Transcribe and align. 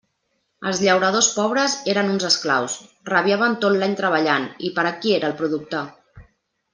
Els 0.69 0.79
llauradors 0.85 1.27
pobres 1.35 1.75
eren 1.93 2.09
uns 2.15 2.25
esclaus; 2.31 2.77
rabiaven 3.11 3.57
tot 3.65 3.77
l'any 3.83 3.93
treballant, 4.03 4.49
i 4.71 4.73
per 4.79 4.87
a 4.93 4.99
qui 5.05 5.13
era 5.21 5.31
el 5.33 5.37
producte? 5.43 5.83